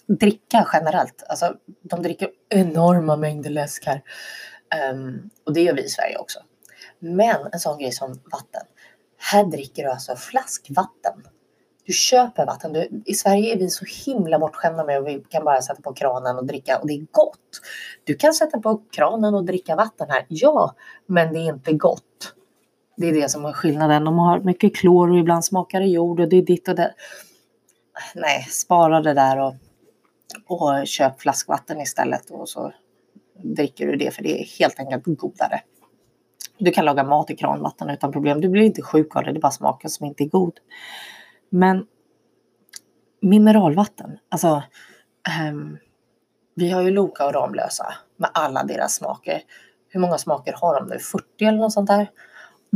Dricka 0.08 0.68
generellt. 0.74 1.24
Alltså, 1.30 1.56
de 1.82 2.02
dricker 2.02 2.30
enorma 2.50 3.16
mängder 3.16 3.50
läsk 3.50 3.86
här. 3.86 4.02
Um, 4.92 5.30
och 5.46 5.54
det 5.54 5.62
gör 5.62 5.74
vi 5.74 5.84
i 5.84 5.90
Sverige 5.90 6.18
också. 6.18 6.40
Men 7.00 7.48
en 7.52 7.60
sån 7.60 7.80
grej 7.80 7.92
som 7.92 8.10
vatten. 8.10 8.62
Här 9.18 9.44
dricker 9.44 9.84
du 9.84 9.90
alltså 9.90 10.16
flaskvatten. 10.16 11.24
Du 11.86 11.94
köper 11.94 12.46
vatten. 12.46 12.74
Du, 12.74 13.04
I 13.06 13.14
Sverige 13.14 13.54
är 13.54 13.58
vi 13.58 13.70
så 13.70 13.86
himla 14.06 14.40
bortskämda 14.40 14.84
med 14.86 14.98
att 14.98 15.06
vi 15.06 15.24
kan 15.30 15.44
bara 15.44 15.62
sätta 15.62 15.82
på 15.82 15.94
kranen 15.94 16.38
och 16.38 16.46
dricka 16.46 16.80
och 16.80 16.88
det 16.88 16.94
är 16.94 17.06
gott. 17.12 17.62
Du 18.04 18.16
kan 18.16 18.34
sätta 18.34 18.60
på 18.60 18.82
kranen 18.92 19.36
och 19.36 19.46
dricka 19.46 19.76
vatten 19.76 20.10
här, 20.10 20.26
ja, 20.28 20.76
men 21.06 21.34
det 21.34 21.40
är 21.40 21.54
inte 21.54 21.74
gott. 21.74 22.34
Det 22.96 23.08
är 23.08 23.14
det 23.14 23.30
som 23.30 23.46
är 23.46 23.54
skillnaden. 23.54 24.04
De 24.04 24.20
har 24.20 24.40
mycket 24.40 24.76
klor 24.76 25.12
och 25.12 25.18
ibland 25.18 25.46
smakar 25.46 25.80
det 25.80 25.88
jord 25.88 26.20
och 26.20 26.30
det 26.30 26.38
är 26.38 26.42
ditt 26.42 26.68
och 26.68 26.76
det. 26.76 26.94
Nej, 28.16 28.44
spara 28.44 29.02
det 29.02 29.14
där 29.14 29.40
och, 29.40 29.54
och 30.48 30.88
köp 30.88 31.22
flaskvatten 31.22 31.82
istället 31.82 32.30
och 32.30 32.50
så 32.50 32.74
dricker 33.44 33.88
du 33.88 33.96
det 33.96 34.12
för 34.12 34.24
det 34.24 34.42
är 34.42 34.46
helt 34.60 34.80
enkelt 34.80 35.04
godare. 35.06 35.62
Du 36.58 36.72
kan 36.72 36.86
laga 36.86 37.04
mat 37.04 37.30
i 37.30 37.36
kranvatten 37.36 37.90
utan 37.90 38.12
problem. 38.12 38.42
Du 38.42 38.50
blir 38.50 38.64
inte 38.64 38.82
sjuk 38.82 39.16
av 39.16 39.24
det, 39.24 39.32
det 39.32 39.38
är 39.38 39.42
bara 39.42 39.52
smaken 39.52 39.90
som 39.90 40.06
inte 40.06 40.24
är 40.24 40.28
god. 40.28 40.60
Men 41.50 41.86
mineralvatten, 43.22 44.18
alltså 44.30 44.64
um, 45.50 45.78
vi 46.56 46.70
har 46.70 46.82
ju 46.82 46.92
Loka 46.92 47.26
och 47.26 47.34
Ramlösa 47.34 47.94
med 48.18 48.30
alla 48.34 48.64
deras 48.64 48.96
smaker. 48.96 49.42
Hur 49.90 50.00
många 50.00 50.18
smaker 50.18 50.54
har 50.62 50.80
de 50.80 50.88
nu? 50.88 51.00
40 51.00 51.46
eller 51.46 51.58
något 51.58 51.74
sånt 51.74 51.90
där? 51.90 52.08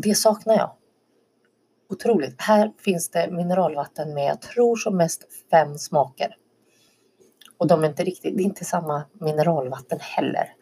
Det 0.02 0.16
saknar 0.16 0.56
jag. 0.56 0.72
Otroligt. 1.90 2.42
Här 2.42 2.72
finns 2.80 3.10
det 3.10 3.32
mineralvatten 3.32 4.14
med, 4.14 4.26
jag 4.26 4.42
tror 4.42 4.76
som 4.76 4.98
mest 4.98 5.24
fem 5.52 5.78
smaker. 5.78 6.36
Och 7.58 7.68
de 7.68 7.84
är 7.84 7.88
inte 7.88 8.04
riktigt, 8.04 8.38
det 8.38 8.44
är 8.44 8.46
inte 8.46 8.66
samma 8.66 9.04
mineralvatten 9.14 10.00
heller. 10.02 10.54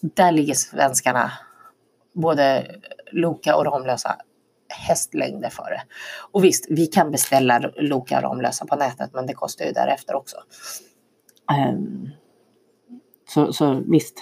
Där 0.00 0.32
ligger 0.32 0.54
svenskarna, 0.54 1.32
både 2.14 2.74
Loka 3.12 3.56
och 3.56 3.64
Ramlösa, 3.64 4.16
hästlängder 4.68 5.50
före. 5.50 5.82
Och 6.32 6.44
visst, 6.44 6.66
vi 6.70 6.86
kan 6.86 7.10
beställa 7.10 7.58
Loka 7.76 8.16
och 8.16 8.22
Ramlösa 8.22 8.66
på 8.66 8.76
nätet, 8.76 9.10
men 9.12 9.26
det 9.26 9.34
kostar 9.34 9.64
ju 9.64 9.72
därefter 9.72 10.14
också. 10.14 10.36
Um, 11.68 12.10
så, 13.28 13.52
så 13.52 13.82
visst, 13.86 14.14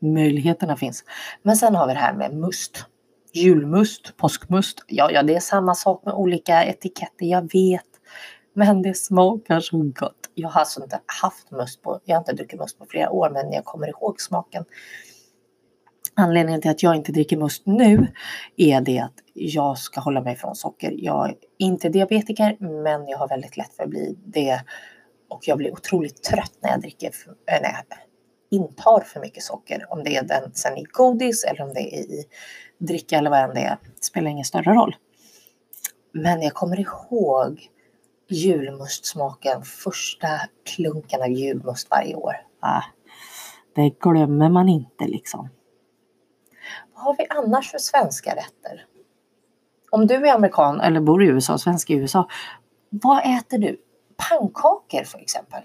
möjligheterna 0.00 0.76
finns. 0.76 1.04
Men 1.42 1.56
sen 1.56 1.74
har 1.74 1.86
vi 1.86 1.92
det 1.92 2.00
här 2.00 2.14
med 2.14 2.34
must 2.34 2.86
julmust, 3.34 4.16
påskmust. 4.16 4.84
Ja, 4.86 5.10
ja, 5.10 5.22
det 5.22 5.34
är 5.34 5.40
samma 5.40 5.74
sak 5.74 6.04
med 6.04 6.14
olika 6.14 6.64
etiketter, 6.64 7.26
jag 7.26 7.52
vet. 7.52 7.86
Men 8.54 8.82
det 8.82 8.94
smakar 8.94 9.60
så 9.60 9.76
gott. 9.78 10.30
Jag 10.34 10.48
har 10.48 10.60
alltså 10.60 10.82
inte 10.82 11.00
haft 11.22 11.50
must 11.50 11.82
på, 11.82 12.00
jag 12.04 12.16
har 12.16 12.20
inte 12.20 12.32
druckit 12.32 12.60
must 12.60 12.78
på 12.78 12.86
flera 12.88 13.10
år, 13.10 13.30
men 13.30 13.52
jag 13.52 13.64
kommer 13.64 13.88
ihåg 13.88 14.20
smaken. 14.20 14.64
Anledningen 16.16 16.60
till 16.60 16.70
att 16.70 16.82
jag 16.82 16.96
inte 16.96 17.12
dricker 17.12 17.36
must 17.36 17.66
nu 17.66 18.06
är 18.56 18.80
det 18.80 18.98
att 18.98 19.14
jag 19.34 19.78
ska 19.78 20.00
hålla 20.00 20.22
mig 20.22 20.36
från 20.36 20.54
socker. 20.54 20.94
Jag 20.96 21.28
är 21.28 21.34
inte 21.58 21.88
diabetiker, 21.88 22.56
men 22.60 23.08
jag 23.08 23.18
har 23.18 23.28
väldigt 23.28 23.56
lätt 23.56 23.74
för 23.74 23.82
att 23.82 23.90
bli 23.90 24.18
det. 24.26 24.60
Och 25.28 25.40
jag 25.48 25.58
blir 25.58 25.72
otroligt 25.72 26.22
trött 26.22 26.52
när 26.60 26.70
jag 26.70 26.80
dricker, 26.80 27.08
eh, 27.50 27.62
när 27.62 27.72
jag 27.72 27.84
intar 28.50 29.00
för 29.00 29.20
mycket 29.20 29.42
socker. 29.42 29.86
Om 29.88 30.04
det 30.04 30.16
är 30.16 30.22
den 30.22 30.54
sen 30.54 30.78
i 30.78 30.84
godis 30.92 31.44
eller 31.44 31.62
om 31.62 31.74
det 31.74 31.96
är 31.96 32.00
i 32.00 32.24
dricka 32.78 33.18
eller 33.18 33.30
vad 33.30 33.40
än 33.40 33.54
det 33.54 33.60
är. 33.60 33.78
Det 33.96 34.04
spelar 34.04 34.30
ingen 34.30 34.44
större 34.44 34.74
roll. 34.74 34.96
Men 36.12 36.42
jag 36.42 36.54
kommer 36.54 36.80
ihåg 36.80 37.70
julmustsmaken, 38.28 39.62
första 39.62 40.28
klunken 40.64 41.22
av 41.22 41.28
julmust 41.30 41.90
varje 41.90 42.14
år. 42.14 42.34
Ah, 42.60 42.82
det 43.74 43.98
glömmer 44.00 44.48
man 44.48 44.68
inte 44.68 45.04
liksom. 45.04 45.48
Vad 46.94 47.04
har 47.04 47.16
vi 47.16 47.26
annars 47.30 47.70
för 47.70 47.78
svenska 47.78 48.30
rätter? 48.30 48.86
Om 49.90 50.06
du 50.06 50.14
är 50.14 50.34
amerikan 50.34 50.80
eller 50.80 51.00
bor 51.00 51.24
i 51.24 51.26
USA, 51.26 51.58
svensk 51.58 51.90
i 51.90 51.94
USA, 51.94 52.28
vad 52.90 53.38
äter 53.38 53.58
du? 53.58 53.80
Pannkakor 54.16 55.04
för 55.04 55.18
exempel. 55.18 55.62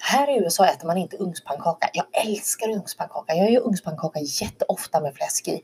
Här 0.00 0.30
i 0.30 0.38
USA 0.38 0.66
äter 0.66 0.86
man 0.86 0.96
inte 0.96 1.16
ugnspannkaka. 1.16 1.90
Jag 1.92 2.26
älskar 2.26 2.68
ugnspannkaka. 2.68 3.34
Jag 3.34 3.50
gör 3.50 3.60
ugnspannkaka 3.60 4.20
jätteofta 4.20 5.00
med 5.00 5.14
fläsk 5.14 5.48
i. 5.48 5.62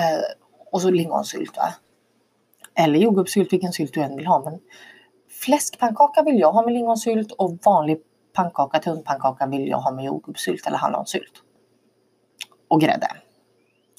Eh, 0.00 0.20
och 0.72 0.82
så 0.82 0.90
lingonsylt 0.90 1.56
va. 1.56 1.74
Eller 2.74 2.98
jordgubbssylt, 2.98 3.52
vilken 3.52 3.72
sylt 3.72 3.94
du 3.94 4.02
än 4.02 4.16
vill 4.16 4.26
ha. 4.26 4.44
Men 4.44 4.60
fläskpannkaka 5.30 6.22
vill 6.22 6.40
jag 6.40 6.52
ha 6.52 6.64
med 6.64 6.74
lingonsylt 6.74 7.32
och 7.32 7.58
vanlig 7.64 7.98
pannkaka, 8.32 8.78
tunnpannkaka 8.78 9.46
vill 9.46 9.68
jag 9.68 9.78
ha 9.78 9.90
med 9.90 10.04
jordgubbssylt 10.04 10.66
eller 10.66 10.78
hallonsylt. 10.78 11.32
Och 12.68 12.80
grädde. 12.80 13.08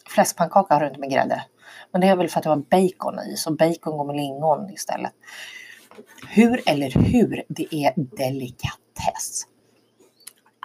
Fläskpannkaka 0.09 0.73
har 0.73 0.81
du 0.81 0.87
inte 0.87 0.99
med 0.99 1.11
grädde. 1.11 1.43
Men 1.91 2.01
det 2.01 2.07
är 2.07 2.15
väl 2.15 2.29
för 2.29 2.39
att 2.39 2.43
det 2.43 2.49
var 2.49 2.55
bacon 2.55 3.19
i, 3.19 3.35
så 3.37 3.51
bacon 3.51 3.97
går 3.97 4.05
med 4.05 4.15
lingon 4.15 4.69
istället. 4.69 5.13
Hur 6.29 6.69
eller 6.69 6.91
hur, 6.91 7.43
det 7.47 7.75
är 7.75 7.93
delikat. 7.95 8.79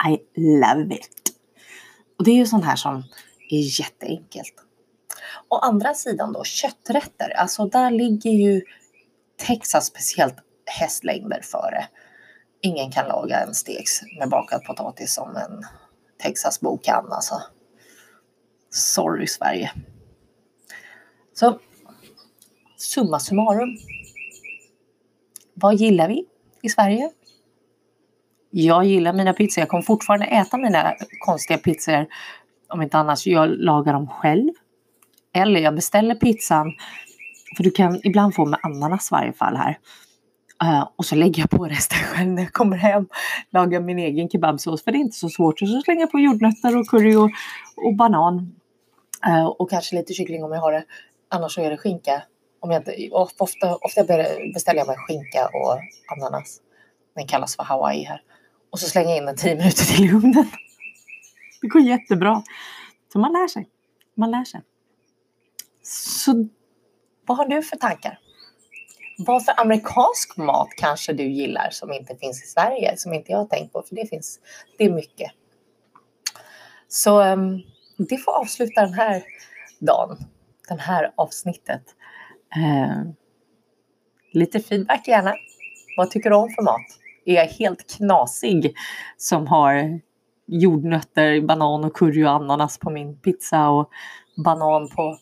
I 0.08 0.40
love 0.40 0.94
it. 0.94 1.32
Och 2.18 2.24
det 2.24 2.30
är 2.30 2.36
ju 2.36 2.46
sånt 2.46 2.64
här 2.64 2.76
som 2.76 2.96
är 3.50 3.80
jätteenkelt. 3.80 4.54
Å 5.48 5.56
andra 5.56 5.94
sidan 5.94 6.32
då 6.32 6.44
kötträtter, 6.44 7.30
alltså 7.30 7.66
där 7.66 7.90
ligger 7.90 8.30
ju 8.30 8.62
Texas 9.36 9.86
speciellt 9.86 10.36
hästlängder 10.66 11.40
före. 11.42 11.88
Ingen 12.60 12.90
kan 12.90 13.08
laga 13.08 13.40
en 13.40 13.54
steks 13.54 14.00
med 14.18 14.28
bakad 14.28 14.64
potatis 14.64 15.14
som 15.14 15.36
en 15.36 15.62
Texasbo 16.22 16.78
kan 16.78 17.12
alltså. 17.12 17.42
Sorry 18.70 19.26
Sverige. 19.26 19.72
Så 21.32 21.60
summa 22.76 23.20
summarum. 23.20 23.78
Vad 25.54 25.74
gillar 25.74 26.08
vi 26.08 26.24
i 26.62 26.68
Sverige? 26.68 27.10
Jag 28.54 28.84
gillar 28.84 29.12
mina 29.12 29.32
pizzor. 29.32 29.62
Jag 29.62 29.68
kommer 29.68 29.82
fortfarande 29.82 30.26
äta 30.26 30.56
mina 30.56 30.94
konstiga 31.18 31.58
pizzor. 31.58 32.06
Om 32.68 32.82
inte 32.82 32.98
annars, 32.98 33.26
jag 33.26 33.48
lagar 33.48 33.92
dem 33.92 34.08
själv. 34.08 34.50
Eller 35.34 35.60
jag 35.60 35.74
beställer 35.74 36.14
pizzan. 36.14 36.72
För 37.56 37.64
du 37.64 37.70
kan 37.70 38.00
ibland 38.04 38.34
få 38.34 38.44
med 38.44 38.60
ananas 38.62 39.10
i 39.10 39.14
varje 39.14 39.32
fall 39.32 39.56
här. 39.56 39.78
Uh, 40.64 40.88
och 40.96 41.04
så 41.04 41.14
lägger 41.14 41.42
jag 41.42 41.50
på 41.50 41.64
resten 41.64 41.98
själv 42.04 42.28
när 42.28 42.42
jag 42.42 42.52
kommer 42.52 42.76
hem. 42.76 43.08
Lagar 43.50 43.80
min 43.80 43.98
egen 43.98 44.28
kebabsås 44.28 44.84
för 44.84 44.92
det 44.92 44.98
är 44.98 45.00
inte 45.00 45.16
så 45.16 45.28
svårt. 45.28 45.62
Och 45.62 45.68
så 45.68 45.80
slänger 45.80 46.00
jag 46.00 46.10
på 46.10 46.18
jordnötter 46.18 46.76
och 46.76 46.86
curry 46.86 47.16
och, 47.16 47.30
och 47.76 47.96
banan. 47.96 48.54
Uh, 49.26 49.46
och 49.46 49.70
kanske 49.70 49.96
lite 49.96 50.12
kyckling 50.12 50.44
om 50.44 50.52
jag 50.52 50.60
har 50.60 50.72
det. 50.72 50.84
Annars 51.30 51.54
så 51.54 51.60
är 51.60 51.70
det 51.70 51.76
skinka. 51.76 52.22
Om 52.60 52.70
jag 52.70 52.80
inte, 52.80 53.08
ofta, 53.12 53.76
ofta 53.76 54.04
beställer 54.54 54.80
jag 54.80 54.86
mig 54.86 54.96
skinka 54.96 55.46
och 55.46 55.78
ananas. 56.16 56.60
Den 57.14 57.26
kallas 57.26 57.56
för 57.56 57.62
hawaii 57.62 58.04
här 58.04 58.20
och 58.72 58.80
så 58.80 58.88
slänga 58.88 59.16
in 59.16 59.26
den 59.26 59.36
10 59.36 59.54
minuter 59.54 59.84
till 59.84 60.04
i 60.04 60.12
ugnen. 60.12 60.50
Det 61.60 61.66
går 61.68 61.82
jättebra. 61.82 62.42
Så 63.12 63.18
man 63.18 63.32
lär 63.32 63.48
sig. 63.48 63.68
Man 64.14 64.30
lär 64.30 64.44
sig. 64.44 64.60
Så 65.82 66.48
vad 67.26 67.36
har 67.36 67.48
du 67.48 67.62
för 67.62 67.76
tankar? 67.76 68.18
Vad 69.18 69.44
för 69.44 69.60
amerikansk 69.60 70.36
mat 70.36 70.68
kanske 70.76 71.12
du 71.12 71.24
gillar 71.24 71.70
som 71.70 71.92
inte 71.92 72.16
finns 72.16 72.44
i 72.44 72.46
Sverige, 72.46 72.96
som 72.96 73.12
inte 73.12 73.32
jag 73.32 73.38
har 73.38 73.46
tänkt 73.46 73.72
på, 73.72 73.82
för 73.82 73.94
det 73.94 74.06
finns, 74.06 74.40
det 74.78 74.84
är 74.84 74.90
mycket. 74.90 75.32
Så 76.88 77.22
um, 77.22 77.62
det 77.96 78.18
får 78.18 78.32
avsluta 78.32 78.80
den 78.80 78.94
här 78.94 79.22
dagen, 79.78 80.16
Den 80.68 80.78
här 80.78 81.12
avsnittet. 81.16 81.82
Uh, 82.56 83.12
lite 84.32 84.60
feedback 84.60 85.08
gärna. 85.08 85.34
Vad 85.96 86.10
tycker 86.10 86.30
du 86.30 86.36
om 86.36 86.50
för 86.50 86.62
mat? 86.62 87.01
Är 87.24 87.46
helt 87.46 87.96
knasig 87.96 88.74
som 89.16 89.46
har 89.46 90.00
jordnötter, 90.46 91.40
banan 91.40 91.84
och 91.84 91.96
curry 91.96 92.24
och 92.24 92.30
ananas 92.30 92.78
på 92.78 92.90
min 92.90 93.18
pizza 93.18 93.68
och 93.68 93.90
banan 94.44 94.88
på, 94.88 95.16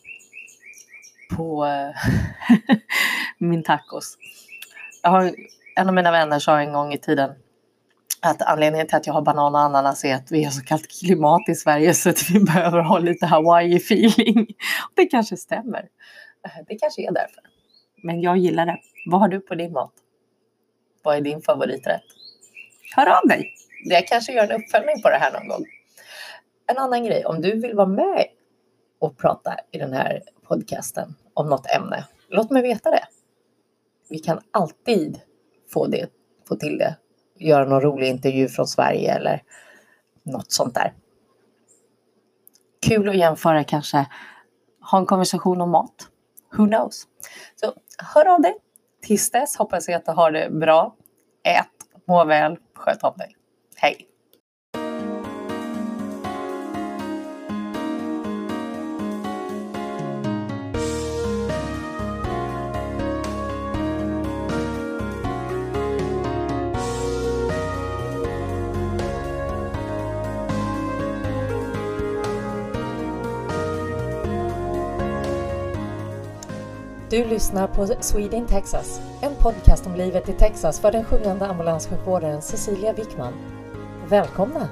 på 1.35 1.65
uh, 1.65 1.95
min 3.37 3.63
tacos? 3.63 4.17
Jag 5.03 5.09
har, 5.09 5.31
en 5.75 5.87
av 5.87 5.93
mina 5.93 6.11
vänner 6.11 6.39
sa 6.39 6.59
en 6.59 6.73
gång 6.73 6.93
i 6.93 6.97
tiden 6.97 7.29
att 8.21 8.41
anledningen 8.41 8.87
till 8.87 8.95
att 8.95 9.07
jag 9.07 9.13
har 9.13 9.21
banan 9.21 9.55
och 9.55 9.61
ananas 9.61 10.05
är 10.05 10.15
att 10.15 10.31
vi 10.31 10.43
har 10.43 10.51
så 10.51 10.63
kallt 10.63 10.87
klimat 10.99 11.49
i 11.49 11.55
Sverige 11.55 11.93
så 11.93 12.09
att 12.09 12.29
vi 12.29 12.39
behöver 12.45 12.79
ha 12.79 12.99
lite 12.99 13.25
Hawaii-feeling. 13.25 14.47
Det 14.95 15.05
kanske 15.05 15.37
stämmer. 15.37 15.87
Det 16.67 16.75
kanske 16.75 17.01
är 17.01 17.11
därför. 17.11 17.43
Men 18.03 18.21
jag 18.21 18.37
gillar 18.37 18.65
det. 18.65 18.77
Vad 19.05 19.21
har 19.21 19.27
du 19.27 19.39
på 19.39 19.55
din 19.55 19.71
mat? 19.71 19.93
Vad 21.03 21.17
är 21.17 21.21
din 21.21 21.41
favoriträtt? 21.41 22.03
Hör 22.95 23.07
av 23.07 23.27
dig! 23.27 23.53
Jag 23.83 24.07
kanske 24.07 24.33
gör 24.33 24.43
en 24.43 24.61
uppföljning 24.61 25.01
på 25.01 25.09
det 25.09 25.17
här 25.17 25.33
någon 25.33 25.47
gång. 25.47 25.65
En 26.67 26.77
annan 26.77 27.03
grej, 27.03 27.25
om 27.25 27.41
du 27.41 27.59
vill 27.59 27.75
vara 27.75 27.87
med 27.87 28.25
och 28.99 29.17
prata 29.17 29.55
i 29.71 29.77
den 29.77 29.93
här 29.93 30.21
podcasten 30.47 31.15
om 31.33 31.49
något 31.49 31.65
ämne, 31.75 32.07
låt 32.29 32.51
mig 32.51 32.61
veta 32.61 32.91
det. 32.91 33.03
Vi 34.09 34.19
kan 34.19 34.41
alltid 34.51 35.21
få, 35.73 35.87
det, 35.87 36.09
få 36.47 36.55
till 36.55 36.77
det 36.77 36.95
göra 37.41 37.65
någon 37.65 37.81
rolig 37.81 38.07
intervju 38.07 38.47
från 38.47 38.67
Sverige 38.67 39.13
eller 39.13 39.43
något 40.23 40.51
sånt 40.51 40.75
där. 40.75 40.93
Kul 42.87 43.09
att 43.09 43.17
jämföra 43.17 43.63
kanske, 43.63 44.05
ha 44.91 44.97
en 44.97 45.05
konversation 45.05 45.61
om 45.61 45.69
mat. 45.69 46.07
Who 46.57 46.67
knows? 46.67 47.07
Så 47.55 47.73
hör 47.97 48.25
av 48.25 48.41
dig. 48.41 48.55
Tills 49.01 49.31
dess 49.31 49.55
hoppas 49.55 49.87
jag 49.87 49.97
att 49.97 50.05
du 50.05 50.11
har 50.11 50.31
det 50.31 50.49
bra. 50.49 50.95
Ät, 51.43 51.67
må 52.07 52.25
väl, 52.25 52.57
sköt 52.75 53.03
om 53.03 53.13
dig. 53.17 53.35
Hej! 53.75 54.10
Du 77.11 77.25
lyssnar 77.25 77.67
på 77.67 77.87
Sweden 77.99 78.47
Texas, 78.47 79.01
en 79.21 79.35
podcast 79.35 79.87
om 79.87 79.95
livet 79.95 80.29
i 80.29 80.33
Texas 80.33 80.79
för 80.79 80.91
den 80.91 81.05
sjungande 81.05 81.45
ambulanssjukvårdaren 81.45 82.41
Cecilia 82.41 82.93
Wickman. 82.93 83.33
Välkomna! 84.09 84.69